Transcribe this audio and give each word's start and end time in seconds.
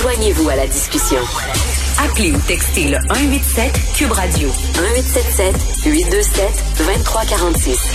Joignez-vous 0.00 0.48
à 0.48 0.56
la 0.56 0.66
discussion. 0.66 1.18
Appelez 2.02 2.32
ou 2.32 2.38
textez 2.48 2.84
le 2.88 2.96
187 3.08 3.70
Cube 3.94 4.12
Radio 4.12 4.48
1877 4.48 5.54
827 5.84 6.44
2346. 6.78 7.92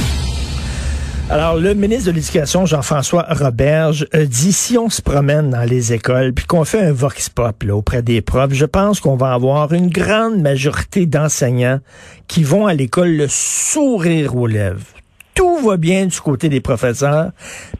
Alors, 1.31 1.55
le 1.55 1.73
ministre 1.73 2.11
de 2.11 2.11
l'Éducation, 2.11 2.67
Jean-François 2.67 3.25
Roberge, 3.31 4.05
a 4.13 4.23
dit 4.25 4.53
si 4.53 4.77
on 4.77 4.91
se 4.91 5.01
promène 5.01 5.49
dans 5.49 5.67
les 5.67 5.93
écoles 5.93 6.33
puis 6.33 6.45
qu'on 6.45 6.63
fait 6.63 6.81
un 6.81 6.91
vox 6.91 7.29
pop 7.29 7.63
là, 7.63 7.75
auprès 7.75 8.03
des 8.03 8.21
profs, 8.21 8.53
je 8.53 8.65
pense 8.65 8.99
qu'on 8.99 9.15
va 9.15 9.33
avoir 9.33 9.73
une 9.73 9.89
grande 9.89 10.39
majorité 10.39 11.07
d'enseignants 11.07 11.79
qui 12.27 12.43
vont 12.43 12.67
à 12.67 12.75
l'école 12.75 13.15
le 13.15 13.27
sourire 13.27 14.35
aux 14.35 14.45
lèvres 14.45 14.94
tout 15.35 15.57
va 15.57 15.77
bien 15.77 16.05
du 16.05 16.19
côté 16.19 16.49
des 16.49 16.61
professeurs. 16.61 17.31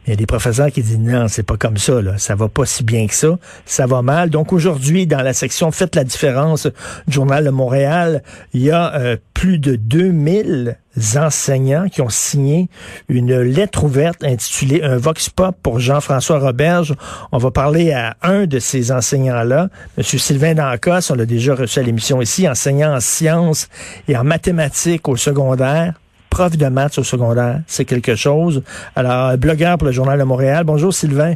Il 0.06 0.10
y 0.10 0.12
a 0.12 0.16
des 0.16 0.26
professeurs 0.26 0.70
qui 0.70 0.82
disent 0.82 0.98
non, 0.98 1.26
c'est 1.26 1.42
pas 1.42 1.56
comme 1.56 1.78
ça, 1.78 2.00
là. 2.00 2.18
Ça 2.18 2.36
va 2.36 2.48
pas 2.48 2.66
si 2.66 2.84
bien 2.84 3.06
que 3.06 3.14
ça. 3.14 3.38
Ça 3.64 3.86
va 3.86 4.02
mal. 4.02 4.30
Donc 4.30 4.52
aujourd'hui, 4.52 5.06
dans 5.06 5.22
la 5.22 5.32
section 5.32 5.72
Faites 5.72 5.96
la 5.96 6.04
différence 6.04 6.66
du 7.08 7.14
Journal 7.14 7.44
de 7.44 7.50
Montréal, 7.50 8.22
il 8.52 8.62
y 8.62 8.70
a 8.70 8.94
euh, 8.94 9.16
plus 9.34 9.58
de 9.58 9.74
2000 9.74 10.78
enseignants 11.16 11.88
qui 11.88 12.02
ont 12.02 12.08
signé 12.08 12.68
une 13.08 13.38
lettre 13.40 13.84
ouverte 13.84 14.22
intitulée 14.22 14.82
Un 14.82 14.96
Vox 14.96 15.28
Pop 15.30 15.56
pour 15.62 15.80
Jean-François 15.80 16.38
Roberge. 16.38 16.94
On 17.32 17.38
va 17.38 17.50
parler 17.50 17.92
à 17.92 18.16
un 18.22 18.46
de 18.46 18.58
ces 18.58 18.92
enseignants-là, 18.92 19.68
M. 19.98 20.04
Sylvain 20.04 20.54
Dancos, 20.54 21.10
on 21.10 21.14
l'a 21.14 21.26
déjà 21.26 21.54
reçu 21.54 21.78
à 21.78 21.82
l'émission 21.82 22.20
ici, 22.22 22.48
enseignant 22.48 22.94
en 22.94 23.00
sciences 23.00 23.68
et 24.08 24.16
en 24.16 24.24
mathématiques 24.24 25.08
au 25.08 25.16
secondaire 25.16 25.94
prof 26.36 26.54
de 26.58 26.66
maths 26.66 26.98
au 26.98 27.02
secondaire. 27.02 27.60
C'est 27.66 27.86
quelque 27.86 28.14
chose. 28.14 28.62
Alors, 28.94 29.38
blogueur 29.38 29.78
pour 29.78 29.86
le 29.86 29.92
Journal 29.92 30.18
de 30.18 30.24
Montréal. 30.24 30.64
Bonjour 30.64 30.92
Sylvain. 30.92 31.32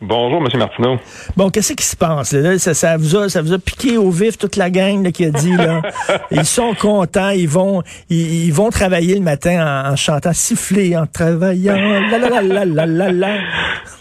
Bonjour, 0.00 0.40
M. 0.40 0.46
Martineau. 0.56 0.98
Bon, 1.36 1.50
qu'est-ce 1.50 1.72
qui 1.72 1.82
se 1.82 1.96
passe? 1.96 2.32
Là? 2.32 2.56
Ça, 2.58 2.96
vous 2.96 3.16
a, 3.16 3.28
ça 3.28 3.42
vous 3.42 3.52
a 3.52 3.58
piqué 3.58 3.96
au 3.96 4.10
vif 4.10 4.38
toute 4.38 4.54
la 4.54 4.70
gang 4.70 5.10
qui 5.10 5.24
a 5.24 5.30
dit 5.30 5.56
là. 5.56 5.82
ils 6.30 6.44
sont 6.44 6.74
contents, 6.74 7.30
ils 7.30 7.48
vont 7.48 7.82
ils, 8.08 8.52
vont 8.52 8.70
travailler 8.70 9.16
le 9.16 9.20
matin 9.20 9.90
en, 9.90 9.96
chantant 9.96 10.32
siffler, 10.32 10.96
en 10.96 11.06
travaillant. 11.06 11.74
La 11.74 12.18
la 12.18 12.40
la 12.40 12.64
la 12.64 12.86
la 12.86 13.10
la. 13.10 13.38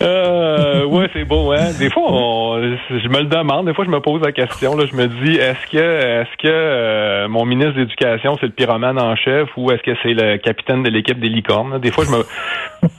Euh, 0.02 0.86
ouais, 0.86 1.10
c'est 1.14 1.26
beau, 1.26 1.52
hein. 1.52 1.72
Des 1.80 1.90
fois, 1.90 2.60
je 2.90 3.08
me 3.08 3.20
le 3.20 3.26
demande. 3.26 3.68
Des 3.68 3.74
fois, 3.74 3.86
je 3.86 3.90
me 3.90 4.00
pose 4.00 4.22
la 4.22 4.32
question. 4.32 4.76
Là, 4.76 4.86
je 4.90 4.96
me 4.96 5.08
dis, 5.08 5.36
est-ce 5.36 5.68
que, 5.72 5.78
est-ce 5.78 6.38
que 6.38 6.48
euh, 6.48 7.28
mon 7.28 7.46
ministre 7.46 7.74
de 7.74 7.80
l'Éducation, 7.82 8.38
c'est 8.40 8.48
le 8.48 8.52
pyromane 8.52 9.00
en 9.00 9.16
chef 9.16 9.50
ou 9.58 9.72
est-ce 9.72 9.84
que 9.84 9.96
c'est 10.04 10.14
le 10.14 10.38
capitaine 10.38 10.84
de 10.84 10.90
l'équipe 10.90 11.20
des 11.20 11.30
licornes? 11.30 11.80
Des 11.80 11.92
fois, 11.92 12.06
je 12.06 12.12
me, 12.12 12.24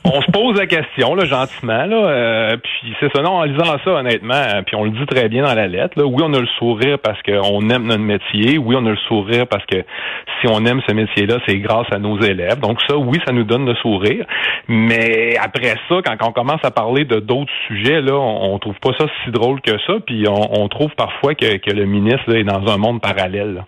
on 0.05 0.21
se 0.21 0.31
pose 0.31 0.59
la 0.59 0.67
question, 0.67 1.15
là, 1.15 1.25
gentiment, 1.25 1.85
là. 1.87 1.97
Euh, 1.97 2.57
puis 2.63 2.95
c'est 3.01 3.13
ça. 3.15 3.23
Non, 3.23 3.33
en 3.33 3.45
lisant 3.45 3.77
ça, 3.85 3.91
honnêtement, 3.91 4.63
puis 4.67 4.77
on 4.77 4.85
le 4.85 4.91
dit 4.91 5.07
très 5.07 5.29
bien 5.29 5.43
dans 5.43 5.55
la 5.55 5.67
lettre. 5.67 5.99
Là, 5.99 6.07
oui, 6.07 6.23
on 6.25 6.33
a 6.35 6.41
le 6.41 6.49
sourire 6.59 6.99
parce 6.99 7.21
qu'on 7.23 7.69
aime 7.71 7.87
notre 7.87 8.03
métier. 8.03 8.59
Oui, 8.59 8.77
on 8.79 8.87
a 8.87 8.91
le 8.91 8.97
sourire 9.09 9.47
parce 9.47 9.65
que 9.67 9.79
si 10.41 10.49
on 10.49 10.65
aime 10.65 10.81
ce 10.87 10.93
métier-là, 10.95 11.39
c'est 11.47 11.59
grâce 11.59 11.87
à 11.93 11.99
nos 11.99 12.21
élèves. 12.21 12.61
Donc 12.61 12.81
ça, 12.87 12.97
oui, 12.97 13.19
ça 13.27 13.33
nous 13.33 13.45
donne 13.45 13.67
le 13.67 13.75
sourire. 13.77 14.25
Mais 14.69 15.37
après 15.43 15.75
ça, 15.89 15.97
quand 16.05 16.29
on 16.29 16.33
commence 16.33 16.65
à 16.65 16.71
parler 16.75 17.05
de 17.05 17.21
d'autres 17.21 17.53
sujets, 17.67 18.01
là, 18.01 18.15
on, 18.15 18.59
trouve 18.59 18.79
pas 18.81 18.93
ça 18.99 19.07
si 19.25 19.31
drôle 19.31 19.61
que 19.61 19.79
ça. 19.87 19.95
Puis 20.07 20.25
on, 20.29 20.69
trouve 20.69 20.91
parfois 20.97 21.35
que, 21.35 21.71
le 21.71 21.85
ministre 21.85 22.35
est 22.35 22.45
dans 22.45 22.67
un 22.73 22.77
monde 22.77 23.01
parallèle. 23.01 23.65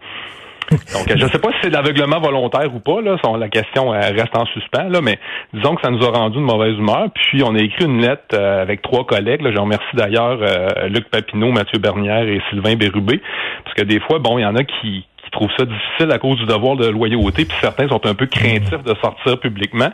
Donc, 0.71 1.07
je 1.09 1.25
ne 1.25 1.31
sais 1.31 1.39
pas 1.39 1.51
si 1.53 1.59
c'est 1.63 1.69
de 1.69 1.75
l'aveuglement 1.75 2.19
volontaire 2.19 2.75
ou 2.75 2.81
pas. 2.81 3.01
Là, 3.01 3.17
la 3.39 3.49
question 3.49 3.91
reste 3.91 4.37
en 4.37 4.47
suspens. 4.47 4.89
Là, 4.89 5.01
mais 5.01 5.19
disons 5.55 5.77
que 5.77 5.83
ça 5.83 5.91
nous 5.91 6.05
a 6.05 6.11
rendu 6.11 6.39
une 6.39 6.45
mauvaise 6.45 6.77
humeur. 6.77 7.07
Puis, 7.15 7.43
on 7.45 7.55
a 7.55 7.61
écrit 7.61 7.85
une 7.85 8.01
lettre 8.01 8.35
euh, 8.35 8.63
avec 8.63 8.83
trois 8.83 9.07
collègues. 9.07 9.43
Je 9.45 9.61
remercie 9.61 9.95
d'ailleurs 9.95 10.39
euh, 10.43 10.89
Luc 10.89 11.09
Papineau, 11.09 11.53
Mathieu 11.53 11.79
Bernière 11.79 12.27
et 12.27 12.41
Sylvain 12.51 12.75
Bérubé. 12.75 13.21
Parce 13.65 13.77
que 13.77 13.85
des 13.85 14.01
fois, 14.01 14.19
bon, 14.19 14.39
il 14.39 14.43
y 14.43 14.47
en 14.47 14.57
a 14.57 14.65
qui, 14.65 15.07
trouvent 15.37 15.51
ça 15.57 15.65
difficile 15.65 16.11
à 16.11 16.19
cause 16.19 16.39
du 16.39 16.47
devoir 16.47 16.77
de 16.77 16.89
loyauté, 16.89 17.45
puis 17.45 17.57
certains 17.61 17.89
sont 17.89 18.05
un 18.07 18.15
peu 18.15 18.27
craintifs 18.27 18.83
de 18.83 18.95
sortir 19.03 19.39
publiquement. 19.39 19.91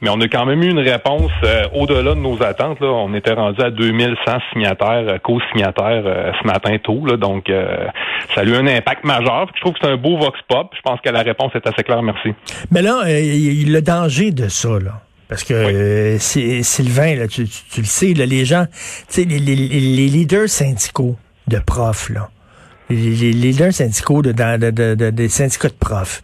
Mais 0.00 0.08
on 0.08 0.20
a 0.20 0.28
quand 0.28 0.46
même 0.46 0.62
eu 0.62 0.70
une 0.70 0.80
réponse 0.80 1.30
euh, 1.44 1.64
au-delà 1.74 2.14
de 2.14 2.20
nos 2.20 2.42
attentes. 2.42 2.80
Là. 2.80 2.88
On 2.88 3.14
était 3.14 3.34
rendu 3.34 3.60
à 3.62 3.70
2100 3.70 4.38
signataires, 4.52 5.04
euh, 5.06 5.18
co-signataires 5.18 6.02
euh, 6.04 6.32
ce 6.40 6.46
matin 6.46 6.76
tôt. 6.82 7.04
Là. 7.06 7.16
Donc, 7.16 7.50
ça 8.34 8.40
a 8.40 8.44
eu 8.44 8.54
un 8.54 8.66
impact 8.66 9.04
majeur. 9.04 9.46
Je 9.54 9.60
trouve 9.60 9.74
que 9.74 9.80
c'est 9.82 9.90
un 9.90 9.96
beau 9.96 10.16
vox 10.16 10.38
pop. 10.48 10.72
Je 10.76 10.82
pense 10.82 11.00
que 11.00 11.10
la 11.10 11.22
réponse 11.22 11.52
est 11.54 11.66
assez 11.66 11.82
claire. 11.82 12.02
Merci. 12.02 12.34
Mais 12.70 12.82
là, 12.82 13.02
il 13.08 13.72
le 13.72 13.82
danger 13.82 14.30
de 14.30 14.48
ça, 14.48 14.78
là. 14.82 15.02
Parce 15.28 15.42
que 15.42 16.16
Sylvain, 16.18 17.16
là, 17.16 17.26
tu, 17.26 17.42
le 17.42 17.84
sais, 17.84 18.14
là, 18.14 18.26
les 18.26 18.44
gens, 18.44 18.64
les, 19.16 19.24
les, 19.24 19.56
les 19.56 20.06
leaders 20.06 20.48
syndicaux 20.48 21.16
de 21.48 21.58
profs, 21.58 22.10
là, 22.10 22.28
les, 22.90 23.32
leaders 23.32 23.72
syndicaux 23.72 24.22
de, 24.22 25.10
des 25.10 25.28
syndicats 25.28 25.68
de 25.68 25.74
profs, 25.74 26.22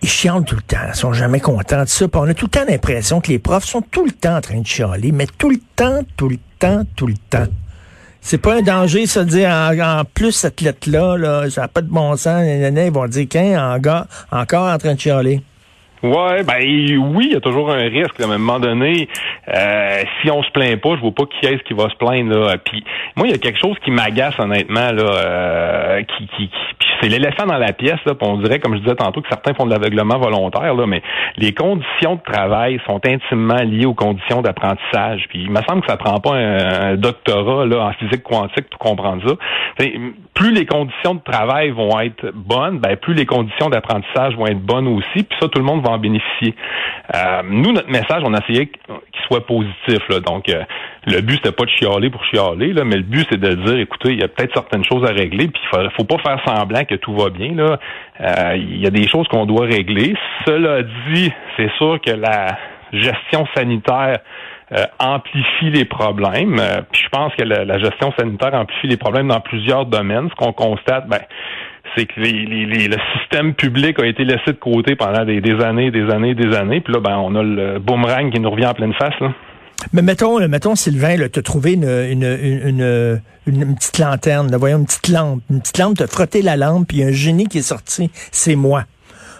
ils 0.00 0.08
chialent 0.08 0.44
tout 0.44 0.56
le 0.56 0.62
temps, 0.62 0.78
ils 0.88 0.94
sont 0.94 1.12
jamais 1.12 1.40
contents 1.40 1.84
de 1.84 1.88
ça. 1.88 2.06
on 2.14 2.28
a 2.28 2.34
tout 2.34 2.46
le 2.46 2.50
temps 2.50 2.64
l'impression 2.68 3.20
que 3.20 3.28
les 3.28 3.38
profs 3.38 3.64
sont 3.64 3.82
tout 3.82 4.04
le 4.04 4.10
temps 4.10 4.36
en 4.36 4.40
train 4.40 4.60
de 4.60 4.66
chialer, 4.66 5.12
mais 5.12 5.26
tout 5.38 5.50
le 5.50 5.60
temps, 5.76 6.00
tout 6.16 6.28
le 6.28 6.38
temps, 6.58 6.82
tout 6.96 7.06
le 7.06 7.14
temps. 7.30 7.46
C'est 8.20 8.38
pas 8.38 8.54
un 8.54 8.62
danger, 8.62 9.06
ça, 9.06 9.24
de 9.24 9.30
dire 9.30 9.50
en, 9.50 10.04
plus 10.04 10.32
cette 10.32 10.60
lettre-là, 10.60 11.16
là, 11.16 11.50
ça 11.50 11.62
n'a 11.62 11.68
pas 11.68 11.82
de 11.82 11.88
bon 11.88 12.16
sens, 12.16 12.42
ils 12.44 12.90
vont 12.92 13.06
dire 13.06 13.28
qu'un 13.28 13.74
encore 13.74 14.06
en 14.30 14.78
train 14.78 14.94
de 14.94 15.00
chialer. 15.00 15.42
Ouais, 16.02 16.42
ben 16.42 16.58
oui, 17.14 17.26
il 17.28 17.32
y 17.32 17.36
a 17.36 17.40
toujours 17.40 17.70
un 17.70 17.88
risque. 17.88 18.20
À 18.20 18.24
un 18.24 18.38
moment 18.38 18.58
donné, 18.58 19.08
euh, 19.48 20.02
si 20.20 20.30
on 20.30 20.42
se 20.42 20.50
plaint 20.50 20.80
pas, 20.80 20.96
je 20.96 21.00
vois 21.00 21.12
pas 21.12 21.24
qui 21.26 21.46
est-ce 21.46 21.62
qui 21.62 21.74
va 21.74 21.88
se 21.90 21.94
plaindre. 21.94 22.36
Là. 22.36 22.56
Puis 22.58 22.82
moi, 23.14 23.28
il 23.28 23.30
y 23.30 23.34
a 23.34 23.38
quelque 23.38 23.58
chose 23.58 23.76
qui 23.84 23.92
m'agace 23.92 24.38
honnêtement, 24.40 24.90
là, 24.90 25.04
euh, 25.04 26.02
qui, 26.02 26.26
qui, 26.36 26.50
c'est 27.00 27.08
l'éléphant 27.08 27.46
dans 27.46 27.58
la 27.58 27.72
pièce. 27.72 27.98
Là, 28.04 28.14
on 28.20 28.38
dirait, 28.38 28.58
comme 28.58 28.74
je 28.74 28.80
disais 28.80 28.94
tantôt, 28.94 29.20
que 29.20 29.28
certains 29.28 29.54
font 29.54 29.64
de 29.64 29.70
l'aveuglement 29.70 30.18
volontaire, 30.18 30.74
là, 30.74 30.86
mais 30.86 31.02
les 31.36 31.52
conditions 31.52 32.16
de 32.16 32.32
travail 32.32 32.80
sont 32.86 33.00
intimement 33.06 33.62
liées 33.62 33.86
aux 33.86 33.94
conditions 33.94 34.42
d'apprentissage. 34.42 35.26
Puis 35.28 35.42
il 35.42 35.50
me 35.50 35.60
semble 35.68 35.82
que 35.82 35.88
ça 35.88 35.96
prend 35.96 36.18
pas 36.18 36.34
un, 36.34 36.96
doctorat 36.96 37.66
là, 37.66 37.86
en 37.86 37.92
physique 37.92 38.22
quantique 38.22 38.68
pour 38.70 38.78
comprendre 38.78 39.22
ça. 39.28 39.84
Plus 40.34 40.52
les 40.52 40.66
conditions 40.66 41.14
de 41.14 41.20
travail 41.20 41.70
vont 41.70 42.00
être 42.00 42.32
bonnes, 42.34 42.78
ben 42.78 42.96
plus 42.96 43.14
les 43.14 43.26
conditions 43.26 43.68
d'apprentissage 43.68 44.34
vont 44.36 44.46
être 44.46 44.60
bonnes 44.60 44.88
aussi. 44.88 45.24
Puis 45.24 45.36
ça, 45.40 45.48
tout 45.48 45.58
le 45.58 45.64
monde 45.64 45.84
va 45.84 45.92
en 45.92 45.98
bénéficier. 45.98 46.54
Euh, 47.14 47.42
nous, 47.44 47.72
notre 47.72 47.90
message, 47.90 48.22
on 48.24 48.32
a 48.32 48.38
essayé 48.38 48.68
qu'il 48.68 49.22
soit 49.26 49.46
positif. 49.46 49.98
Là. 50.08 50.20
Donc, 50.20 50.48
euh, 50.48 50.62
le 51.06 51.20
but, 51.20 51.36
c'était 51.36 51.52
pas 51.52 51.64
de 51.64 51.70
chialer 51.70 52.08
pour 52.08 52.24
chialer, 52.24 52.72
là, 52.72 52.84
mais 52.84 52.96
le 52.96 53.02
but, 53.02 53.26
c'est 53.30 53.40
de 53.40 53.54
dire, 53.54 53.78
écoutez, 53.78 54.12
il 54.12 54.20
y 54.20 54.24
a 54.24 54.28
peut-être 54.28 54.54
certaines 54.54 54.84
choses 54.84 55.04
à 55.04 55.12
régler, 55.12 55.48
puis 55.48 55.60
il 55.62 55.68
faut, 55.68 55.90
faut 55.98 56.04
pas 56.04 56.18
faire 56.22 56.40
semblant 56.46 56.84
que 56.84 56.94
tout 56.94 57.14
va 57.14 57.28
bien. 57.28 57.54
Euh, 57.58 58.56
il 58.56 58.78
y 58.78 58.86
a 58.86 58.90
des 58.90 59.08
choses 59.08 59.28
qu'on 59.28 59.46
doit 59.46 59.66
régler. 59.66 60.14
Cela 60.46 60.82
dit, 61.12 61.30
c'est 61.56 61.70
sûr 61.76 62.00
que 62.00 62.12
la 62.12 62.56
gestion 62.92 63.46
sanitaire 63.54 64.20
amplifie 64.98 65.70
les 65.70 65.84
problèmes. 65.84 66.60
puis 66.90 67.02
je 67.04 67.08
pense 67.10 67.34
que 67.34 67.42
la, 67.42 67.78
gestion 67.78 68.12
sanitaire 68.18 68.54
amplifie 68.54 68.86
les 68.86 68.96
problèmes 68.96 69.28
dans 69.28 69.40
plusieurs 69.40 69.86
domaines. 69.86 70.28
Ce 70.30 70.34
qu'on 70.34 70.52
constate, 70.52 71.08
ben, 71.08 71.20
c'est 71.96 72.06
que 72.06 72.20
le 72.20 72.96
système 73.18 73.54
public 73.54 73.98
a 74.00 74.06
été 74.06 74.24
laissé 74.24 74.46
de 74.46 74.52
côté 74.52 74.96
pendant 74.96 75.24
des, 75.24 75.40
années, 75.62 75.90
des 75.90 76.10
années, 76.10 76.34
des 76.34 76.56
années. 76.56 76.80
Puis 76.80 76.94
là, 76.94 77.00
ben, 77.00 77.16
on 77.16 77.34
a 77.34 77.42
le 77.42 77.78
boomerang 77.78 78.32
qui 78.32 78.40
nous 78.40 78.50
revient 78.50 78.66
en 78.66 78.74
pleine 78.74 78.94
face. 78.94 79.14
Mais 79.92 80.02
mettons, 80.02 80.46
mettons 80.48 80.74
Sylvain, 80.74 81.16
tu 81.28 81.38
as 81.38 81.42
trouvé 81.42 81.72
une, 81.72 81.84
une, 81.84 83.20
une, 83.46 83.74
petite 83.74 83.98
lanterne, 83.98 84.50
là, 84.50 84.56
voyons, 84.56 84.78
une 84.78 84.86
petite 84.86 85.08
lampe. 85.08 85.42
Une 85.50 85.60
petite 85.60 85.78
lampe, 85.78 85.96
tu 85.96 86.02
as 86.04 86.06
frotté 86.06 86.42
la 86.42 86.56
lampe, 86.56 86.88
puis 86.88 87.02
un 87.02 87.10
génie 87.10 87.46
qui 87.46 87.58
est 87.58 87.62
sorti. 87.62 88.10
C'est 88.30 88.56
moi. 88.56 88.84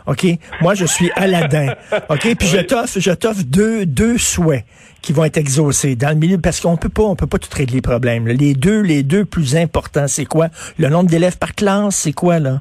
OK? 0.07 0.27
Moi, 0.61 0.75
je 0.75 0.85
suis 0.85 1.11
Aladdin. 1.17 1.75
OK? 2.09 2.35
Puis 2.37 2.49
je 2.49 2.59
t'offre, 2.59 2.99
je 2.99 3.11
t'offre 3.13 3.43
deux, 3.45 3.87
deux 3.87 4.19
souhaits 4.19 4.65
qui 5.01 5.13
vont 5.13 5.25
être 5.25 5.37
exaucés 5.37 5.97
dans 5.97 6.11
le 6.11 6.15
milieu, 6.15 6.39
parce 6.39 6.61
qu'on 6.61 6.77
peut 6.77 6.89
pas, 6.89 7.03
on 7.03 7.17
peut 7.17 7.27
pas 7.27 7.39
tout 7.39 7.49
régler 7.53 7.77
les 7.77 7.83
problèmes. 7.83 8.29
Les 8.29 8.55
deux, 8.55 8.81
les 8.81 9.03
deux 9.03 9.25
plus 9.25 9.57
importants, 9.57 10.07
c'est 10.07 10.27
quoi? 10.27 10.49
Le 10.79 10.89
nombre 10.89 11.11
d'élèves 11.11 11.39
par 11.39 11.55
classe, 11.55 11.97
c'est 11.97 12.13
quoi, 12.13 12.39
là? 12.39 12.61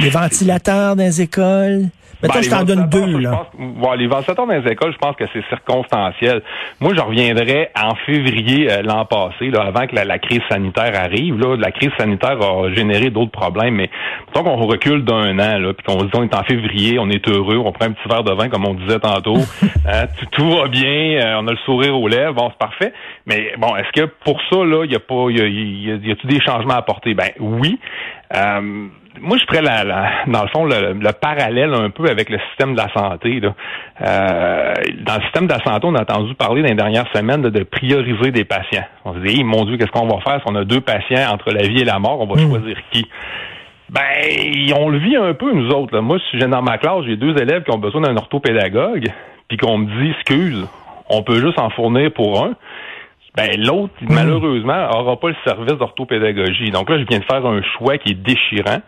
Les 0.00 0.10
ventilateurs 0.10 0.94
dans 0.96 1.02
les 1.02 1.22
écoles? 1.22 1.88
Ben, 2.22 2.42
je 2.42 2.50
t'en 2.50 2.64
donne 2.64 2.88
deux, 2.88 3.18
là. 3.18 3.46
les 3.96 4.06
ventilateurs 4.06 4.46
dans 4.46 4.52
les 4.52 4.70
écoles, 4.70 4.92
je 4.92 4.98
pense 4.98 5.16
que 5.16 5.24
c'est 5.32 5.44
circonstanciel. 5.48 6.42
Moi, 6.80 6.92
je 6.94 7.00
reviendrai 7.00 7.70
en 7.80 7.94
février 7.94 8.70
euh, 8.70 8.82
l'an 8.82 9.06
passé, 9.06 9.50
là, 9.50 9.62
avant 9.62 9.86
que 9.86 9.94
la, 9.94 10.18
crise 10.18 10.42
sanitaire 10.50 10.92
arrive. 10.94 11.38
Là, 11.38 11.56
la 11.56 11.70
crise 11.70 11.90
sanitaire 11.98 12.40
a 12.42 12.70
généré 12.74 13.10
d'autres 13.10 13.30
problèmes, 13.30 13.74
mais 13.74 13.90
tant 14.34 14.42
qu'on 14.42 14.56
recule 14.56 15.04
d'un 15.04 15.38
an, 15.38 15.58
là, 15.58 15.72
puis 15.72 15.84
qu'on 15.86 16.00
se 16.00 16.04
dit 16.04 16.10
on 16.14 16.24
est 16.24 16.34
en 16.34 16.44
février, 16.44 16.98
on 16.98 17.08
est 17.08 17.26
heureux, 17.26 17.56
on 17.56 17.72
prend 17.72 17.86
un 17.86 17.92
petit 17.92 18.08
verre 18.08 18.24
de 18.24 18.32
vin, 18.32 18.48
comme 18.48 18.66
on 18.66 18.74
disait 18.74 19.00
tantôt, 19.00 19.38
hein, 19.88 20.06
tout, 20.32 20.50
va 20.50 20.68
bien, 20.68 21.20
euh, 21.22 21.40
on 21.40 21.46
a 21.46 21.52
le 21.52 21.58
sourire 21.64 21.98
aux 21.98 22.08
lèvres, 22.08 22.34
bon, 22.34 22.50
c'est 22.50 22.58
parfait. 22.58 22.92
Mais 23.26 23.52
bon, 23.56 23.76
est-ce 23.76 23.92
que 23.98 24.06
pour 24.24 24.40
ça, 24.50 24.64
là, 24.64 24.84
il 24.84 24.92
y 24.92 24.96
a 24.96 25.00
pas, 25.00 25.26
il 25.30 25.38
y 25.38 25.40
a, 25.40 25.46
y 25.46 25.92
a, 25.92 26.08
y 26.08 26.12
a, 26.12 26.14
des 26.24 26.40
changements 26.40 26.74
à 26.74 26.78
apporter? 26.78 27.14
Ben 27.14 27.30
oui. 27.38 27.78
Euh, 28.36 28.88
moi, 29.20 29.36
je 29.38 29.44
ferais 29.44 29.62
la, 29.62 30.24
dans 30.26 30.42
le 30.42 30.48
fond 30.48 30.64
le, 30.64 31.12
parallèle 31.12 31.74
un 31.74 31.90
peu 31.90 32.08
avec 32.08 32.30
le 32.30 32.38
système 32.48 32.74
de 32.74 32.78
la 32.78 32.92
santé. 32.92 33.40
Là. 33.40 33.54
Euh, 34.00 34.74
dans 35.02 35.16
le 35.16 35.22
système 35.22 35.46
de 35.46 35.52
la 35.52 35.62
santé, 35.62 35.86
on 35.86 35.94
a 35.94 36.02
entendu 36.02 36.34
parler 36.34 36.62
dans 36.62 36.68
les 36.68 36.74
dernières 36.74 37.10
semaines 37.14 37.42
de, 37.42 37.62
prioriser 37.62 38.30
des 38.30 38.44
patients. 38.44 38.84
On 39.04 39.14
se 39.14 39.18
dit, 39.20 39.44
mon 39.44 39.64
Dieu, 39.64 39.76
qu'est-ce 39.76 39.90
qu'on 39.90 40.06
va 40.06 40.20
faire 40.20 40.40
si 40.40 40.44
on 40.46 40.54
a 40.54 40.64
deux 40.64 40.80
patients 40.80 41.32
entre 41.32 41.52
la 41.52 41.66
vie 41.66 41.80
et 41.80 41.84
la 41.84 41.98
mort, 41.98 42.20
on 42.20 42.26
va 42.26 42.40
hmm. 42.40 42.48
choisir 42.48 42.76
qui? 42.90 43.06
Ben, 43.90 44.72
on 44.78 44.88
le 44.88 44.98
vit 44.98 45.16
un 45.16 45.34
peu, 45.34 45.52
nous 45.52 45.68
autres. 45.70 45.94
Là. 45.94 46.00
Moi, 46.00 46.18
si 46.30 46.38
j'ai 46.38 46.46
dans 46.46 46.62
ma 46.62 46.78
classe, 46.78 47.04
j'ai 47.06 47.16
deux 47.16 47.36
élèves 47.40 47.64
qui 47.64 47.72
ont 47.72 47.78
besoin 47.78 48.02
d'un 48.02 48.16
orthopédagogue, 48.16 49.08
puis 49.48 49.56
qu'on 49.56 49.78
me 49.78 50.02
dit, 50.02 50.10
excuse, 50.10 50.66
on 51.08 51.22
peut 51.22 51.40
juste 51.40 51.58
en 51.58 51.70
fournir 51.70 52.12
pour 52.12 52.44
un 52.44 52.54
ben 53.36 53.50
l'autre, 53.58 53.94
malheureusement, 54.08 54.90
aura 54.92 55.18
pas 55.18 55.28
le 55.28 55.36
service 55.44 55.78
d'orthopédagogie. 55.78 56.70
Donc 56.70 56.90
là, 56.90 56.98
je 56.98 57.04
viens 57.04 57.20
de 57.20 57.24
faire 57.24 57.44
un 57.46 57.62
choix 57.78 57.96
qui 57.98 58.12
est 58.12 58.14
déchirant. 58.14 58.80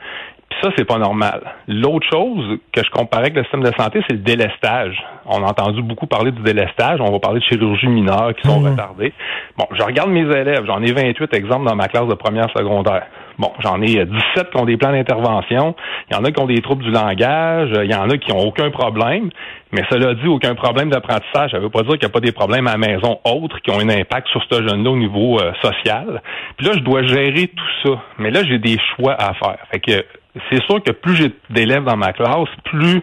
Puis 0.48 0.58
ça, 0.62 0.70
c'est 0.76 0.84
pas 0.84 0.98
normal. 0.98 1.42
L'autre 1.68 2.06
chose 2.12 2.58
que 2.72 2.82
je 2.84 2.90
comparais 2.90 3.26
avec 3.26 3.36
le 3.36 3.42
système 3.44 3.62
de 3.62 3.72
santé, 3.78 4.02
c'est 4.06 4.14
le 4.14 4.22
délestage. 4.22 5.02
On 5.26 5.42
a 5.42 5.46
entendu 5.46 5.82
beaucoup 5.82 6.06
parler 6.06 6.32
du 6.32 6.42
délestage. 6.42 7.00
On 7.00 7.12
va 7.12 7.20
parler 7.20 7.40
de 7.40 7.44
chirurgie 7.44 7.86
mineure 7.86 8.34
qui 8.34 8.48
sont 8.48 8.60
hmm. 8.60 8.70
retardées. 8.70 9.12
Bon, 9.56 9.66
je 9.72 9.82
regarde 9.82 10.10
mes 10.10 10.20
élèves. 10.20 10.64
J'en 10.66 10.82
ai 10.82 10.92
28 10.92 11.32
exemples 11.34 11.66
dans 11.66 11.76
ma 11.76 11.88
classe 11.88 12.08
de 12.08 12.14
première 12.14 12.50
secondaire. 12.56 13.06
Bon, 13.42 13.50
j'en 13.58 13.82
ai 13.82 14.04
17 14.04 14.50
qui 14.52 14.56
ont 14.56 14.64
des 14.64 14.76
plans 14.76 14.92
d'intervention. 14.92 15.74
Il 16.08 16.14
y 16.14 16.16
en 16.16 16.22
a 16.22 16.30
qui 16.30 16.40
ont 16.40 16.46
des 16.46 16.62
troubles 16.62 16.84
du 16.84 16.92
langage. 16.92 17.70
Il 17.74 17.90
y 17.90 17.94
en 17.96 18.08
a 18.08 18.16
qui 18.16 18.30
ont 18.30 18.38
aucun 18.38 18.70
problème. 18.70 19.30
Mais 19.72 19.82
cela 19.90 20.14
dit, 20.14 20.28
aucun 20.28 20.54
problème 20.54 20.90
d'apprentissage. 20.90 21.50
Ça 21.50 21.56
ne 21.56 21.64
veut 21.64 21.68
pas 21.68 21.82
dire 21.82 21.94
qu'il 21.94 22.06
n'y 22.06 22.12
a 22.12 22.14
pas 22.14 22.20
des 22.20 22.30
problèmes 22.30 22.68
à 22.68 22.76
la 22.76 22.78
maison 22.78 23.18
autres 23.24 23.58
qui 23.60 23.72
ont 23.72 23.80
un 23.80 23.88
impact 23.88 24.28
sur 24.28 24.44
ce 24.48 24.62
jeune-là 24.68 24.90
au 24.90 24.96
niveau 24.96 25.40
euh, 25.40 25.50
social. 25.60 26.22
Puis 26.56 26.68
là, 26.68 26.74
je 26.74 26.84
dois 26.84 27.02
gérer 27.02 27.48
tout 27.48 27.88
ça. 27.88 28.00
Mais 28.18 28.30
là, 28.30 28.44
j'ai 28.44 28.60
des 28.60 28.78
choix 28.94 29.14
à 29.14 29.34
faire. 29.34 29.58
Fait 29.72 29.80
que 29.80 30.04
c'est 30.48 30.62
sûr 30.62 30.80
que 30.80 30.92
plus 30.92 31.16
j'ai 31.16 31.32
d'élèves 31.50 31.82
dans 31.82 31.96
ma 31.96 32.12
classe, 32.12 32.48
plus 32.66 33.02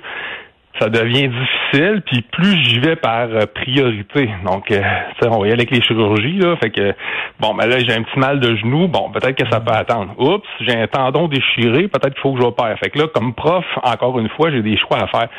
ça 0.79 0.89
devient 0.89 1.29
difficile, 1.29 2.01
puis 2.05 2.21
plus 2.21 2.63
j'y 2.63 2.79
vais 2.79 2.95
par 2.95 3.27
euh, 3.29 3.45
priorité. 3.53 4.29
Donc, 4.45 4.71
euh, 4.71 4.81
on 5.23 5.39
va 5.39 5.47
y 5.47 5.51
aller 5.51 5.61
avec 5.61 5.71
les 5.71 5.81
chirurgies, 5.81 6.39
là. 6.39 6.55
Fait 6.57 6.69
que, 6.69 6.93
bon, 7.39 7.53
ben 7.53 7.67
là, 7.67 7.79
j'ai 7.79 7.93
un 7.93 8.03
petit 8.03 8.19
mal 8.19 8.39
de 8.39 8.55
genou. 8.55 8.87
Bon, 8.87 9.09
peut-être 9.11 9.35
que 9.35 9.49
ça 9.49 9.59
peut 9.59 9.73
attendre. 9.73 10.13
Oups, 10.17 10.47
j'ai 10.61 10.75
un 10.75 10.87
tendon 10.87 11.27
déchiré. 11.27 11.87
Peut-être 11.87 12.13
qu'il 12.13 12.21
faut 12.21 12.33
que 12.33 12.41
je 12.41 12.45
opère. 12.45 12.77
Fait 12.79 12.89
que 12.89 12.99
là, 12.99 13.07
comme 13.13 13.33
prof, 13.33 13.65
encore 13.83 14.19
une 14.19 14.29
fois, 14.29 14.51
j'ai 14.51 14.61
des 14.61 14.77
choix 14.77 14.99
à 14.99 15.07
faire 15.07 15.29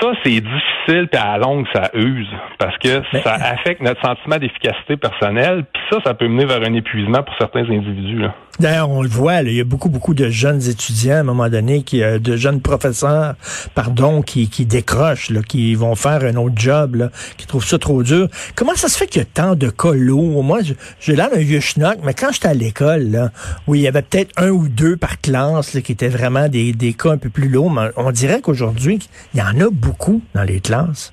ça, 0.00 0.12
c'est 0.24 0.40
difficile, 0.40 1.08
puis 1.10 1.20
à 1.20 1.32
la 1.32 1.38
longue, 1.38 1.66
ça 1.72 1.90
use, 1.94 2.28
parce 2.58 2.76
que 2.78 3.02
ça 3.22 3.34
affecte 3.40 3.80
notre 3.80 4.00
sentiment 4.00 4.38
d'efficacité 4.38 4.96
personnelle, 4.96 5.64
puis 5.72 5.82
ça, 5.90 5.98
ça 6.04 6.14
peut 6.14 6.28
mener 6.28 6.44
vers 6.44 6.62
un 6.62 6.74
épuisement 6.74 7.22
pour 7.22 7.34
certains 7.38 7.64
individus. 7.64 8.24
D'ailleurs, 8.58 8.90
on 8.90 9.02
le 9.02 9.08
voit, 9.08 9.42
il 9.42 9.52
y 9.52 9.60
a 9.60 9.64
beaucoup, 9.64 9.90
beaucoup 9.90 10.14
de 10.14 10.30
jeunes 10.30 10.62
étudiants 10.66 11.16
à 11.16 11.20
un 11.20 11.24
moment 11.24 11.48
donné, 11.48 11.82
qui, 11.82 12.02
euh, 12.02 12.18
de 12.18 12.36
jeunes 12.36 12.62
professeurs, 12.62 13.34
pardon, 13.74 14.22
qui, 14.22 14.48
qui 14.48 14.64
décrochent, 14.64 15.28
là, 15.28 15.42
qui 15.42 15.74
vont 15.74 15.94
faire 15.94 16.24
un 16.24 16.36
autre 16.36 16.54
job, 16.56 16.94
là, 16.94 17.10
qui 17.36 17.46
trouvent 17.46 17.66
ça 17.66 17.78
trop 17.78 18.02
dur. 18.02 18.28
Comment 18.54 18.74
ça 18.74 18.88
se 18.88 18.96
fait 18.96 19.06
qu'il 19.06 19.20
y 19.20 19.24
a 19.24 19.26
tant 19.26 19.56
de 19.56 19.68
cas 19.68 19.92
lourds? 19.92 20.42
Moi, 20.42 20.60
j'ai 21.00 21.16
l'air 21.16 21.30
d'un 21.30 21.40
vieux 21.40 21.60
schnock, 21.60 21.98
mais 22.02 22.14
quand 22.14 22.32
j'étais 22.32 22.48
à 22.48 22.54
l'école, 22.54 23.10
là, 23.10 23.30
où 23.66 23.74
il 23.74 23.82
y 23.82 23.88
avait 23.88 24.02
peut-être 24.02 24.32
un 24.38 24.48
ou 24.48 24.68
deux 24.68 24.96
par 24.96 25.20
classe 25.20 25.78
qui 25.80 25.92
étaient 25.92 26.08
vraiment 26.08 26.48
des, 26.48 26.72
des 26.72 26.94
cas 26.94 27.10
un 27.10 27.18
peu 27.18 27.28
plus 27.28 27.48
lourds, 27.48 27.70
mais 27.70 27.90
on 27.96 28.10
dirait 28.10 28.40
qu'aujourd'hui, 28.40 28.98
il 29.34 29.40
y 29.40 29.42
en 29.42 29.60
a 29.60 29.68
beaucoup 29.70 29.85
dans 30.34 30.42
les 30.42 30.60
classes? 30.60 31.12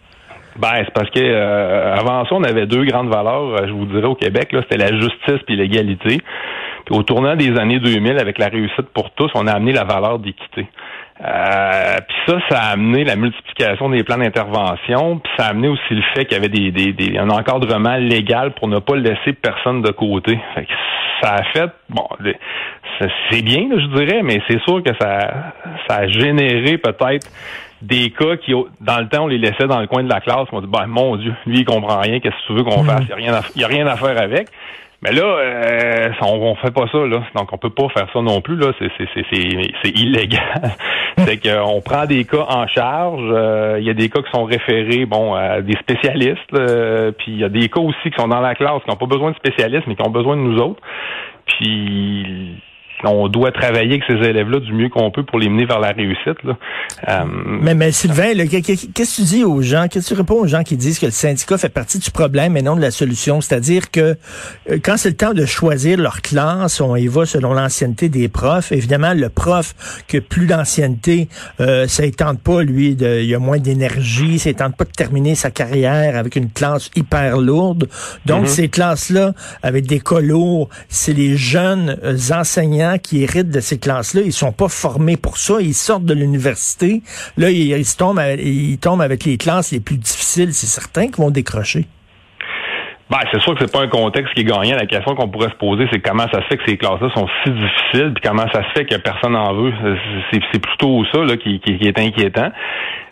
Ben, 0.58 0.84
c'est 0.86 0.94
parce 0.94 1.10
que 1.10 1.20
euh, 1.20 1.96
avant 1.96 2.25
ça, 2.25 2.36
on 2.36 2.44
avait 2.44 2.68
deux 2.68 2.86
grandes 2.86 3.10
valeurs, 3.10 3.56
euh, 3.56 3.68
je 3.68 3.74
vous 3.74 3.86
dirais, 3.86 4.06
au 4.06 4.16
Québec. 4.16 4.50
C'était 4.52 4.78
la 4.78 4.96
justice 4.96 5.42
puis 5.48 5.56
l'égalité. 5.56 6.20
Puis 6.86 6.96
au 6.96 7.04
tournant 7.04 7.36
des 7.36 7.58
années 7.58 7.80
2000, 7.80 8.18
avec 8.20 8.38
la 8.38 8.48
réussite 8.48 8.90
pour 8.94 9.12
tous, 9.12 9.32
on 9.36 9.48
a 9.48 9.54
amené 9.54 9.72
la 9.72 9.84
valeur 9.84 10.20
d'équité. 10.20 10.68
Euh, 11.22 11.98
puis 12.08 12.18
ça, 12.28 12.40
ça 12.50 12.60
a 12.60 12.72
amené 12.72 13.04
la 13.04 13.16
multiplication 13.16 13.90
des 13.90 14.04
plans 14.04 14.18
d'intervention, 14.18 15.20
puis 15.20 15.32
ça 15.38 15.46
a 15.46 15.50
amené 15.50 15.68
aussi 15.68 15.94
le 15.94 16.02
fait 16.14 16.26
qu'il 16.26 16.34
y 16.34 16.40
avait 16.40 16.50
des, 16.50 16.72
des, 16.72 16.92
des, 16.92 17.18
un 17.18 17.30
encadrement 17.30 17.96
légal 17.96 18.52
pour 18.54 18.68
ne 18.68 18.80
pas 18.80 18.96
laisser 18.96 19.34
personne 19.34 19.82
de 19.82 19.92
côté. 19.92 20.40
Fait 20.56 20.66
que 20.66 20.74
ça 21.22 21.36
a 21.36 21.44
fait, 21.54 21.72
bon, 21.90 22.08
c'est 23.30 23.42
bien, 23.42 23.70
je 23.72 23.86
dirais, 23.96 24.22
mais 24.24 24.42
c'est 24.48 24.62
sûr 24.64 24.84
que 24.84 24.92
ça, 25.00 25.54
ça 25.88 25.98
a 25.98 26.08
généré 26.08 26.78
peut-être 26.78 27.28
des 27.82 28.12
cas 28.12 28.38
qui, 28.38 28.54
dans 28.82 29.00
le 29.00 29.08
temps, 29.08 29.26
on 29.26 29.28
les 29.28 29.38
laissait 29.38 29.68
dans 29.68 29.80
le 29.80 29.88
coin 29.88 30.04
de 30.04 30.10
la 30.10 30.22
classe. 30.22 30.48
On 30.52 30.62
dit, 30.62 30.68
ben, 30.68 30.88
mon 30.88 31.18
Dieu, 31.18 31.34
lui, 31.46 31.60
il 31.60 31.66
comprend 31.66 32.00
rien. 32.00 32.20
Qu'est-ce 32.20 32.36
que 32.36 32.48
tu 32.48 32.54
veux 32.54 32.64
qu'on 32.64 32.84
mm. 32.84 32.88
fasse? 32.88 33.04
Il 33.18 33.24
n'y 33.24 33.30
a, 33.30 33.38
a, 33.38 33.68
rien 33.68 33.88
à 33.88 33.96
faire 33.98 34.22
avec. 34.22 34.48
Mais 35.04 35.12
là, 35.12 35.24
euh, 35.24 36.10
on, 36.22 36.56
fait 36.56 36.72
pas 36.72 36.88
ça, 36.90 37.00
là. 37.00 37.24
Donc, 37.36 37.52
on 37.52 37.58
peut 37.58 37.70
pas 37.70 37.90
faire 37.90 38.08
ça 38.14 38.22
non 38.22 38.40
plus, 38.40 38.56
là. 38.56 38.72
C'est 38.80 39.90
illégal. 39.90 40.72
c'est 41.18 41.38
qu'on 41.38 41.82
prend 41.82 42.06
des 42.06 42.24
cas 42.24 42.46
en 42.48 42.68
charge. 42.68 43.22
Euh, 43.22 43.78
il 43.80 43.86
y 43.86 43.90
a 43.90 43.94
des 43.94 44.08
cas 44.08 44.22
qui 44.22 44.32
sont 44.32 44.46
référés, 44.46 45.06
bon, 45.06 45.34
à 45.34 45.62
des 45.62 45.76
spécialistes. 45.76 46.54
Euh, 46.54 47.12
puis 47.12 47.34
il 47.34 47.40
y 47.40 47.44
a 47.44 47.50
des 47.50 47.68
cas 47.68 47.82
aussi 47.82 48.12
qui 48.12 48.16
sont 48.18 48.30
dans 48.30 48.40
la 48.40 48.56
classe, 48.56 48.82
qui 48.84 48.90
n'ont 48.90 48.96
pas 48.96 49.06
besoin 49.06 49.32
de 49.32 49.36
spécialistes, 49.36 49.88
mais 49.88 49.96
qui 49.96 50.08
ont 50.08 50.12
besoin 50.12 50.38
de 50.38 50.42
nous 50.42 50.58
autres. 50.62 50.82
Puis 51.48 52.62
on 53.06 53.28
doit 53.28 53.52
travailler 53.52 54.02
avec 54.02 54.04
ces 54.08 54.28
élèves-là 54.28 54.60
du 54.60 54.74
mieux 54.74 54.90
qu'on 54.90 55.12
peut 55.12 55.24
pour 55.24 55.40
les 55.40 55.50
mener 55.50 55.66
vers 55.66 55.80
la 55.80 55.92
réussite. 55.92 56.38
Euh, 56.46 57.24
mais, 57.26 57.76
mais 57.76 57.92
Sylvain, 57.92 58.34
qu'est-ce 58.48 58.88
que 58.88 59.16
tu 59.16 59.22
dis 59.24 59.44
aux 59.44 59.62
gens? 59.62 59.88
Qu'est-ce 59.90 60.10
que 60.10 60.16
tu 60.16 60.20
réponds 60.20 60.42
aux 60.42 60.48
gens 60.48 60.64
qui 60.64 60.78
disent 60.78 61.00
que 61.00 61.06
le 61.06 61.12
syndicat 61.12 61.58
fait 61.58 61.70
partie 61.70 62.00
du 62.00 62.12
problème 62.12 62.58
et 62.58 62.62
non 62.62 62.76
de 62.76 62.82
la 62.82 62.92
solution? 62.92 63.42
C'est-à-dire 63.42 63.92
que 63.92 64.16
euh, 64.70 64.80
quand 64.84 64.98
c'est 64.98 65.10
le 65.10 65.16
temps 65.16 65.34
de 65.34 65.46
choisir 65.46 65.98
leur 65.98 66.22
classe, 66.22 66.82
on 66.82 66.96
y 66.96 67.08
va 67.08 67.26
selon 67.26 67.54
l'ancienneté 67.54 68.10
des 68.10 68.30
profs. 68.30 68.72
Évidemment, 68.72 69.14
le 69.14 69.30
prof 69.30 70.04
qui 70.08 70.18
a 70.18 70.22
plus 70.22 70.46
d'ancienneté, 70.46 71.28
euh, 71.60 71.88
ça 71.88 72.06
ne 72.06 72.12
tente 72.12 72.40
pas, 72.40 72.64
lui, 72.64 72.96
de, 72.96 73.22
il 73.22 73.34
a 73.34 73.40
moins 73.40 73.60
d'énergie, 73.60 74.40
ça 74.40 74.50
ne 74.50 74.56
tente 74.56 74.76
pas 74.76 74.86
de 74.86 74.92
terminer 74.92 75.36
sa 75.36 75.52
carrière 75.52 76.18
avec 76.18 76.36
une 76.36 76.50
classe 76.50 76.90
hyper 76.96 77.38
lourde. 77.38 77.90
Donc, 78.26 78.46
mm-hmm. 78.46 78.48
ces 78.48 78.70
classes-là, 78.70 79.34
avec 79.62 79.86
des 79.86 80.00
colos, 80.00 80.70
c'est 80.90 81.14
les 81.14 81.36
jeunes 81.36 81.98
enseignants 82.32 82.93
qui 82.98 83.24
héritent 83.24 83.50
de 83.50 83.60
ces 83.60 83.80
classes-là, 83.80 84.22
ils 84.25 84.34
sont 84.34 84.51
pas 84.51 84.69
formés 84.69 85.18
pour 85.18 85.38
ça. 85.38 85.56
Ils 85.60 85.74
sortent 85.74 86.06
de 86.06 86.13
l'université. 86.13 87.01
Là, 87.38 87.50
ils, 87.50 87.86
tombent, 87.95 88.22
ils 88.40 88.78
tombent 88.78 89.01
avec 89.01 89.25
les 89.25 89.38
classes 89.38 89.72
les 89.72 89.80
plus 89.80 89.98
difficiles. 89.98 90.54
C'est 90.54 90.68
certain 90.68 91.07
qu'ils 91.07 91.24
vont 91.24 91.31
décrocher. 91.31 91.88
Ben, 93.10 93.19
c'est 93.31 93.42
sûr 93.42 93.54
que 93.54 93.60
c'est 93.63 93.72
pas 93.72 93.81
un 93.81 93.88
contexte 93.88 94.34
qui 94.34 94.42
est 94.42 94.45
gagnant. 94.45 94.75
La 94.75 94.88
question 94.88 95.13
qu'on 95.13 95.28
pourrait 95.28 95.50
se 95.50 95.56
poser, 95.56 95.88
c'est 95.92 96.00
comment 96.00 96.25
ça 96.34 96.42
se 96.42 96.48
fait 96.48 96.57
que 96.57 96.63
ces 96.66 96.78
classes-là 96.78 97.12
sont 97.13 97.28
si 97.44 97.51
difficiles, 97.51 98.13
puis 98.16 98.24
comment 98.24 98.48
ça 98.51 98.63
se 98.63 98.69
fait 98.74 98.86
que 98.86 98.96
personne 98.96 99.34
n'en 99.34 99.54
veut. 99.54 99.72
C'est 100.31 100.60
plutôt 100.60 101.06
ça 101.13 101.19
là, 101.19 101.38
qui 101.38 101.62
est 101.66 102.00
inquiétant. 102.00 102.50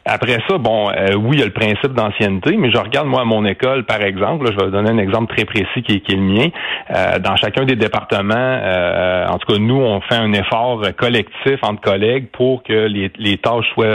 Après 0.05 0.39
ça, 0.49 0.57
bon, 0.57 0.89
euh, 0.89 1.13
oui, 1.15 1.37
il 1.37 1.39
y 1.39 1.43
a 1.43 1.45
le 1.45 1.51
principe 1.51 1.93
d'ancienneté, 1.93 2.57
mais 2.57 2.71
je 2.71 2.77
regarde 2.77 3.07
moi 3.07 3.21
à 3.21 3.25
mon 3.25 3.45
école, 3.45 3.85
par 3.85 4.01
exemple, 4.01 4.47
je 4.51 4.57
vais 4.57 4.65
vous 4.65 4.71
donner 4.71 4.89
un 4.89 4.97
exemple 4.97 5.33
très 5.35 5.45
précis 5.45 5.83
qui 5.83 5.93
est, 5.93 6.15
le 6.15 6.21
mien. 6.21 6.47
Euh, 6.89 7.19
dans 7.19 7.35
chacun 7.35 7.65
des 7.65 7.75
départements, 7.75 8.33
euh, 8.35 9.27
en 9.27 9.37
tout 9.37 9.53
cas, 9.53 9.59
nous, 9.59 9.79
on 9.79 10.01
fait 10.01 10.15
un 10.15 10.33
effort 10.33 10.81
collectif 10.97 11.59
entre 11.61 11.81
collègues 11.81 12.29
pour 12.31 12.63
que 12.63 12.73
les, 12.73 13.37
tâches 13.37 13.69
soient 13.75 13.93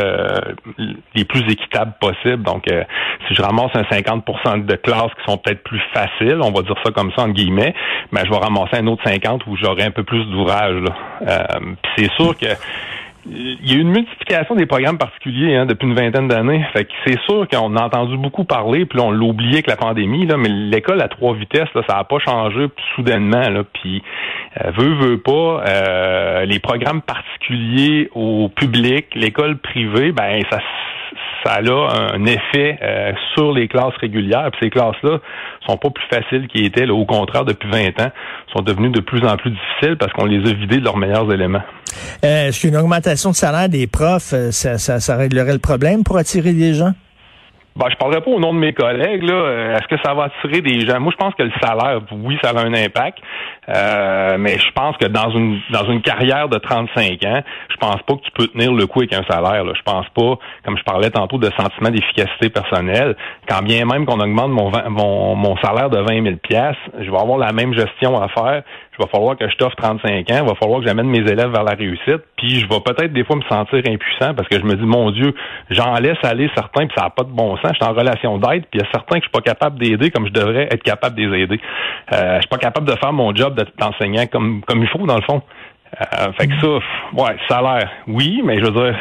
les 1.14 1.24
plus 1.24 1.42
équitables 1.50 1.94
possibles. 2.00 2.42
Donc, 2.44 2.64
si 3.26 3.34
je 3.34 3.42
ramasse 3.42 3.72
un 3.74 3.82
50% 3.82 4.64
de 4.64 4.76
classes 4.76 5.12
qui 5.18 5.30
sont 5.30 5.38
peut-être 5.38 5.64
plus 5.64 5.82
faciles, 5.92 6.38
on 6.40 6.52
va 6.52 6.62
dire 6.62 6.76
ça 6.84 6.92
comme 6.92 7.10
ça 7.16 7.22
entre 7.22 7.34
guillemets, 7.34 7.74
mais 8.12 8.22
ben, 8.22 8.26
je 8.26 8.30
vais 8.30 8.38
ramasser 8.38 8.76
un 8.76 8.86
autre 8.86 9.02
50 9.04 9.46
où 9.46 9.56
j'aurai 9.56 9.82
un 9.82 9.90
peu 9.90 10.04
plus 10.04 10.24
d'ouvrage. 10.26 10.82
c'est 11.96 12.10
sûr 12.12 12.36
que 12.38 12.46
il 13.28 13.70
y 13.70 13.74
a 13.74 13.76
eu 13.76 13.80
une 13.80 13.90
multiplication 13.90 14.54
des 14.54 14.66
programmes 14.66 14.98
particuliers 14.98 15.56
hein, 15.56 15.66
depuis 15.66 15.86
une 15.86 15.94
vingtaine 15.94 16.28
d'années. 16.28 16.64
C'est 17.06 17.20
sûr 17.20 17.46
qu'on 17.48 17.76
a 17.76 17.84
entendu 17.84 18.16
beaucoup 18.16 18.44
parler, 18.44 18.86
puis 18.86 19.00
on 19.00 19.10
l'a 19.10 19.24
oublié 19.24 19.54
avec 19.54 19.66
la 19.66 19.76
pandémie, 19.76 20.26
là, 20.26 20.36
mais 20.36 20.48
l'école 20.48 21.00
à 21.02 21.08
trois 21.08 21.34
vitesses, 21.34 21.72
là, 21.74 21.82
ça 21.88 21.96
n'a 21.96 22.04
pas 22.04 22.18
changé 22.18 22.66
soudainement. 22.94 23.48
Là, 23.48 23.62
puis 23.64 24.02
euh, 24.64 24.70
veut, 24.76 24.94
veut 24.94 25.18
pas, 25.18 25.64
euh, 25.66 26.44
les 26.44 26.58
programmes 26.58 27.02
particuliers 27.02 28.10
au 28.14 28.48
public, 28.48 29.06
l'école 29.14 29.58
privée, 29.58 30.12
ben 30.12 30.40
ça 30.50 30.60
ça 31.44 31.54
a 31.54 32.14
un 32.14 32.24
effet 32.24 32.78
euh, 32.82 33.12
sur 33.34 33.52
les 33.52 33.68
classes 33.68 33.96
régulières. 34.00 34.50
Puis 34.52 34.60
ces 34.64 34.70
classes-là 34.70 35.18
sont 35.66 35.76
pas 35.76 35.90
plus 35.90 36.04
faciles 36.10 36.48
qu'ils 36.48 36.64
étaient. 36.64 36.86
Là. 36.86 36.94
Au 36.94 37.04
contraire, 37.04 37.44
depuis 37.44 37.68
20 37.70 38.00
ans, 38.00 38.10
sont 38.54 38.62
devenues 38.62 38.90
de 38.90 39.00
plus 39.00 39.24
en 39.24 39.36
plus 39.36 39.50
difficiles 39.50 39.96
parce 39.96 40.12
qu'on 40.12 40.24
les 40.24 40.38
a 40.38 40.54
vidées 40.54 40.78
de 40.78 40.84
leurs 40.84 40.96
meilleurs 40.96 41.32
éléments. 41.32 41.62
Euh, 42.24 42.48
est-ce 42.48 42.60
qu'une 42.60 42.76
augmentation 42.76 43.30
de 43.30 43.36
salaire 43.36 43.68
des 43.68 43.86
profs, 43.86 44.32
euh, 44.32 44.50
ça, 44.50 44.78
ça, 44.78 45.00
ça 45.00 45.16
réglerait 45.16 45.52
le 45.52 45.58
problème 45.58 46.04
pour 46.04 46.16
attirer 46.16 46.52
des 46.52 46.74
gens? 46.74 46.92
Ben, 47.76 47.88
je 47.90 47.96
parlerai 47.96 48.22
pas 48.22 48.30
au 48.30 48.40
nom 48.40 48.54
de 48.54 48.58
mes 48.58 48.72
collègues. 48.72 49.22
Euh, 49.30 49.76
est-ce 49.76 49.86
que 49.86 50.00
ça 50.02 50.14
va 50.14 50.24
attirer 50.24 50.62
des 50.62 50.86
gens? 50.86 50.98
Moi, 50.98 51.12
je 51.12 51.22
pense 51.22 51.34
que 51.34 51.42
le 51.42 51.52
salaire, 51.60 52.00
oui, 52.10 52.38
ça 52.42 52.50
a 52.50 52.58
un 52.58 52.72
impact. 52.72 53.18
Euh, 53.68 54.38
mais 54.38 54.58
je 54.58 54.72
pense 54.72 54.96
que 54.96 55.06
dans 55.06 55.28
une 55.30 55.60
dans 55.70 55.84
une 55.84 56.00
carrière 56.00 56.48
de 56.48 56.56
35 56.56 57.22
ans, 57.24 57.42
je 57.68 57.76
pense 57.76 58.00
pas 58.06 58.14
que 58.14 58.22
tu 58.22 58.30
peux 58.30 58.46
tenir 58.46 58.72
le 58.72 58.86
coup 58.86 59.00
avec 59.00 59.12
un 59.12 59.24
salaire. 59.28 59.62
Là. 59.62 59.72
Je 59.76 59.82
pense 59.82 60.06
pas, 60.14 60.38
comme 60.64 60.78
je 60.78 60.84
parlais 60.84 61.10
tantôt, 61.10 61.36
de 61.36 61.50
sentiment 61.58 61.90
d'efficacité 61.90 62.48
personnelle. 62.48 63.14
Quand 63.46 63.60
bien 63.60 63.84
même 63.84 64.06
qu'on 64.06 64.20
augmente 64.20 64.50
mon, 64.50 64.70
mon, 64.88 65.34
mon 65.34 65.56
salaire 65.58 65.90
de 65.90 65.98
20 65.98 66.22
000 66.22 66.36
je 66.98 67.10
vais 67.10 67.18
avoir 67.18 67.36
la 67.36 67.52
même 67.52 67.74
gestion 67.74 68.18
à 68.22 68.28
faire 68.28 68.62
il 68.98 69.02
va 69.02 69.08
falloir 69.08 69.36
que 69.36 69.48
je 69.48 69.56
t'offre 69.56 69.76
35 69.76 70.30
ans, 70.30 70.38
il 70.42 70.48
va 70.48 70.54
falloir 70.54 70.80
que 70.80 70.86
j'amène 70.86 71.08
mes 71.08 71.18
élèves 71.18 71.50
vers 71.50 71.64
la 71.64 71.74
réussite, 71.74 72.22
puis 72.36 72.60
je 72.60 72.68
vais 72.68 72.80
peut-être 72.80 73.12
des 73.12 73.24
fois 73.24 73.36
me 73.36 73.42
sentir 73.42 73.78
impuissant 73.86 74.34
parce 74.34 74.48
que 74.48 74.58
je 74.58 74.64
me 74.64 74.74
dis, 74.74 74.86
mon 74.86 75.10
Dieu, 75.10 75.34
j'en 75.70 75.94
laisse 75.94 76.18
aller 76.22 76.50
certains, 76.54 76.86
puis 76.86 76.94
ça 76.96 77.04
n'a 77.04 77.10
pas 77.10 77.24
de 77.24 77.30
bon 77.30 77.56
sens, 77.58 77.72
je 77.72 77.76
suis 77.76 77.84
en 77.84 77.94
relation 77.94 78.38
d'aide, 78.38 78.64
puis 78.70 78.80
il 78.80 78.80
y 78.80 78.84
a 78.84 78.88
certains 78.92 79.16
que 79.16 79.24
je 79.24 79.28
suis 79.28 79.30
pas 79.30 79.40
capable 79.40 79.78
d'aider 79.78 80.10
comme 80.10 80.26
je 80.26 80.32
devrais 80.32 80.64
être 80.64 80.82
capable 80.82 81.16
de 81.16 81.26
les 81.26 81.42
aider. 81.42 81.60
Euh, 82.12 82.36
je 82.36 82.40
suis 82.40 82.48
pas 82.48 82.58
capable 82.58 82.86
de 82.86 82.96
faire 82.96 83.12
mon 83.12 83.34
job 83.34 83.60
d'enseignant 83.78 84.26
comme, 84.26 84.62
comme 84.66 84.82
il 84.82 84.88
faut, 84.88 85.06
dans 85.06 85.16
le 85.16 85.22
fond. 85.22 85.42
Euh, 86.00 86.32
fait 86.38 86.48
que 86.48 86.54
ça, 86.60 86.66
ouais, 87.12 87.36
salaire, 87.48 87.90
oui, 88.06 88.42
mais 88.44 88.58
je 88.58 88.64
veux 88.64 88.70
dire, 88.70 88.96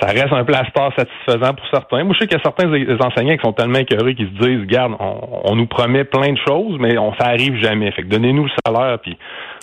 ça 0.00 0.06
reste 0.06 0.32
un 0.32 0.44
plaster 0.44 0.88
satisfaisant 0.96 1.54
pour 1.54 1.66
certains. 1.70 2.04
Moi, 2.04 2.14
je 2.14 2.20
sais 2.20 2.26
qu'il 2.28 2.38
y 2.38 2.40
a 2.40 2.42
certains 2.42 2.68
enseignants 3.04 3.36
qui 3.36 3.42
sont 3.42 3.52
tellement 3.52 3.78
écœurés 3.78 4.14
qu'ils 4.14 4.28
se 4.28 4.44
disent, 4.44 4.60
regarde, 4.60 4.92
on, 4.98 5.56
nous 5.56 5.66
promet 5.66 6.04
plein 6.04 6.32
de 6.32 6.38
choses, 6.46 6.76
mais 6.78 6.96
on 6.98 7.12
ça 7.14 7.26
arrive 7.26 7.56
jamais. 7.56 7.90
Fait 7.92 8.02
que 8.02 8.08
donnez-nous 8.08 8.44
le 8.44 8.50
salaire, 8.64 8.98
puis 9.00 9.16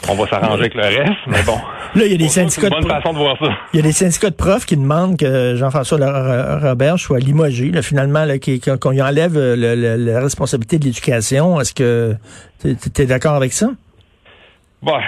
on 0.10 0.15
va 0.15 0.27
s'arranger 0.27 0.62
avec 0.62 0.74
le 0.74 0.82
reste. 0.82 1.27
Mais 1.27 1.44
bon, 1.46 1.58
là, 1.96 2.06
il 2.06 2.12
y 2.12 2.15
a 2.15 2.18
des 2.18 2.27
syndicats. 2.27 2.70
de 2.70 3.18
voir 3.18 3.38
ça. 3.39 3.50
Il 3.74 3.77
y 3.77 3.80
a 3.80 3.84
des 3.84 3.94
syndicats 3.94 4.30
de 4.30 4.36
profs 4.36 4.65
qui 4.65 4.75
demandent 4.75 5.18
que 5.18 5.56
Jean-François 5.56 6.60
Robert 6.60 7.00
soit 7.00 7.20
limogé, 7.20 7.72
là, 7.72 7.82
finalement, 7.82 8.25
qu'on 8.82 8.92
lui 8.92 9.01
enlève 9.01 9.38
la 9.38 10.20
responsabilité 10.20 10.80
de 10.80 10.86
l'éducation. 10.86 11.60
Est-ce 11.62 11.74
que 11.74 12.15
tu 12.62 13.01
es, 13.01 13.06
d'accord 13.06 13.36
avec 13.36 13.54
ça? 13.54 13.68
Bon, 14.82 15.00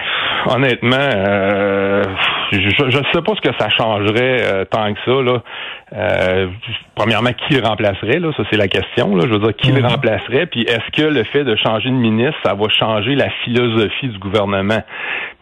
honnêtement. 0.48 0.96
Euh 0.98 2.04
je 2.52 2.98
ne 2.98 3.04
sais 3.14 3.22
pas 3.22 3.34
ce 3.36 3.42
que 3.42 3.56
ça 3.60 3.70
changerait 3.70 4.42
euh, 4.46 4.66
tant 4.66 4.94
que 4.94 5.00
ça. 5.06 5.22
Là. 5.22 5.44
Euh, 5.94 6.48
premièrement, 6.96 7.32
qui 7.34 7.56
le 7.56 7.66
remplacerait? 7.66 8.20
Là? 8.20 8.32
Ça, 8.36 8.44
c'est 8.50 8.58
la 8.58 8.68
question. 8.68 9.16
Là. 9.16 9.26
Je 9.28 9.34
veux 9.34 9.40
dire, 9.40 9.56
qui 9.56 9.72
le 9.72 9.82
mhm. 9.82 9.88
remplacerait? 9.88 10.46
Puis 10.46 10.62
est-ce 10.62 10.92
que 10.92 11.08
le 11.08 11.24
fait 11.24 11.44
de 11.44 11.56
changer 11.56 11.90
de 11.90 11.96
ministre, 11.96 12.38
ça 12.46 12.54
va 12.54 12.70
changer 12.70 13.16
la 13.16 13.30
philosophie 13.44 14.08
du 14.08 14.18
gouvernement? 14.20 14.82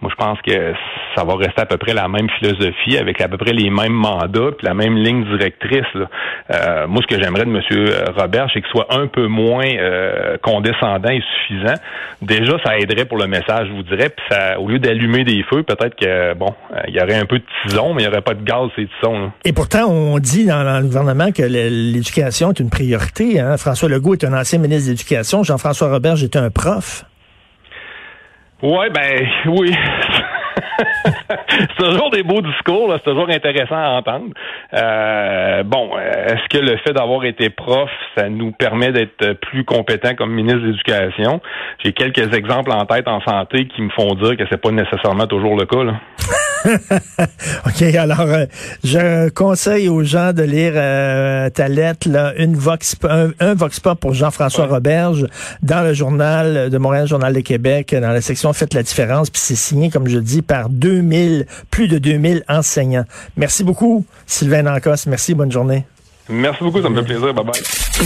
Moi, 0.02 0.12
je 0.12 0.16
pense 0.16 0.42
que 0.42 0.74
ça 1.16 1.24
va 1.24 1.36
rester 1.36 1.62
à 1.62 1.66
peu 1.66 1.78
près 1.78 1.94
la 1.94 2.08
même 2.08 2.30
philosophie, 2.40 2.98
avec 2.98 3.22
à 3.22 3.28
peu 3.28 3.38
près 3.38 3.54
les 3.54 3.70
mêmes 3.70 3.94
mandats, 3.94 4.52
puis 4.58 4.66
la 4.66 4.74
même 4.74 4.98
ligne 4.98 5.24
directrice. 5.26 5.88
Là. 5.94 6.06
Euh, 6.54 6.88
moi, 6.88 7.02
ce 7.02 7.16
que 7.16 7.22
j'aimerais 7.22 7.46
de 7.46 7.50
M. 7.50 7.62
Robert, 8.18 8.48
c'est 8.54 8.62
qu'il 8.62 8.72
soit 8.72 8.88
un 8.90 9.08
peu 9.08 9.28
moins 9.28 9.66
condescendant 10.42 11.10
et 11.10 11.22
suffisant. 11.38 11.76
Déjà, 12.22 12.58
ça 12.64 12.78
aiderait 12.78 13.06
pour 13.06 13.18
le 13.18 13.28
message, 13.28 13.68
je 13.68 13.74
vous 13.74 13.84
dirais. 13.84 14.10
Puis 14.10 14.26
ça, 14.30 14.60
au 14.60 14.68
lieu 14.68 14.80
d'allumer 14.80 15.24
des 15.24 15.44
feux, 15.44 15.64
peut-être 15.64 15.96
que 15.96 16.34
bon, 16.34 16.54
il 16.88 16.95
y 16.96 17.02
aurait 17.02 17.20
un 17.20 17.26
peu 17.26 17.40
de 17.40 17.46
tison, 17.66 17.94
mais 17.94 18.04
il 18.04 18.06
n'y 18.06 18.12
aurait 18.12 18.22
pas 18.22 18.34
de 18.34 18.44
gaz, 18.44 18.70
ces 18.76 18.88
tisons. 18.88 19.32
Et 19.44 19.54
pourtant, 19.54 19.86
on 19.90 20.20
dit 20.20 20.46
dans, 20.46 20.80
le 20.80 20.86
gouvernement 20.86 21.32
que 21.32 21.44
l'éducation 21.44 22.52
est 22.52 22.60
une 22.60 22.70
priorité. 22.70 23.40
Hein. 23.40 23.58
François 23.58 23.90
Legault 23.90 24.14
est 24.14 24.24
un 24.24 24.34
ancien 24.34 24.60
ministre 24.60 24.86
de 24.86 24.92
l'Éducation. 24.92 25.44
Jean-François 25.44 25.90
Robert 25.90 26.22
était 26.24 26.40
un 26.40 26.50
prof. 26.50 27.06
Ouais, 28.62 28.90
ben 28.90 29.28
oui. 29.48 29.72
c'est 31.50 31.76
toujours 31.78 32.10
des 32.10 32.24
beaux 32.24 32.42
discours, 32.42 32.92
c'est 32.94 33.04
toujours 33.04 33.30
intéressant 33.30 33.76
à 33.76 33.90
entendre. 33.90 34.34
Euh, 34.74 35.64
bon, 35.64 35.92
est-ce 35.98 36.48
que 36.50 36.64
le 36.64 36.78
fait 36.78 36.94
d'avoir 36.94 37.26
été 37.26 37.50
prof, 37.50 37.90
ça 38.18 38.30
nous 38.30 38.52
permet 38.52 38.92
d'être 38.92 39.34
plus 39.42 39.64
compétent 39.64 40.16
comme 40.16 40.32
ministre 40.32 40.62
de 40.62 40.68
l'Éducation? 40.68 41.42
J'ai 41.84 41.94
quelques 41.94 42.34
exemples 42.34 42.72
en 42.72 42.86
tête 42.86 43.08
en 43.08 43.22
santé 43.22 43.68
qui 43.68 43.82
me 43.82 43.90
font 43.90 44.16
dire 44.16 44.38
que 44.38 44.44
c'est 44.50 44.62
pas 44.62 44.72
nécessairement 44.72 45.28
toujours 45.28 45.58
le 45.58 45.66
cas. 45.66 45.84
Là. 45.84 45.94
OK, 47.66 47.82
alors 47.82 48.22
euh, 48.22 48.46
je 48.84 49.30
conseille 49.30 49.90
aux 49.90 50.04
gens 50.04 50.34
de 50.34 50.44
lire 50.44 50.74
euh, 50.76 51.50
ta 51.50 51.68
lettre, 51.68 52.10
là, 52.10 52.34
une 52.38 52.56
vox, 52.56 52.96
un, 53.04 53.54
vox 53.54 53.80
pop 53.80 54.00
pour 54.00 54.14
Jean-François 54.14 54.66
Roberge 54.66 55.28
dans 55.62 55.84
le 55.84 55.94
journal 55.94 56.70
de 56.70 56.78
Montréal, 56.78 57.08
Journal 57.08 57.34
de 57.34 57.42
Québec, 57.42 57.94
dans 57.94 58.12
la 58.12 58.22
section 58.22 58.54
Faites 58.54 58.74
la 58.74 58.84
différence, 58.84 59.30
puis 59.30 59.42
c'est 59.44 59.56
signé, 59.56 59.90
comme 59.90 60.08
je 60.08 60.20
dis, 60.20 60.42
par 60.42 60.70
2000, 60.70 61.46
plus 61.70 61.88
de 61.88 61.98
2000 61.98 62.44
enseignants. 62.48 63.06
Merci 63.38 63.64
beaucoup, 63.64 64.06
Sylvain 64.26 64.66
Ancos. 64.66 65.08
Merci, 65.08 65.34
bonne 65.34 65.52
journée. 65.52 65.86
Merci 66.30 66.64
beaucoup, 66.64 66.82
ça 66.82 66.90
me 66.90 66.96
fait 66.96 67.06
plaisir. 67.06 67.34
Bye 67.34 67.46
bye. 67.46 68.06